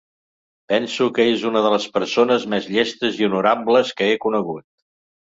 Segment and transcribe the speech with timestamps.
[0.71, 4.67] Penso que és una de les persones més llestes i honorables que he conegut.